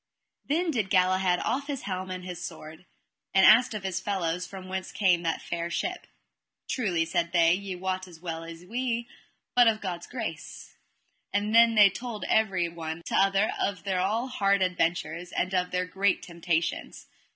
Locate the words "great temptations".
15.85-17.05